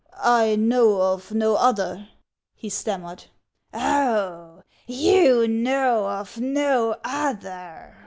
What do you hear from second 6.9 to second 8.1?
other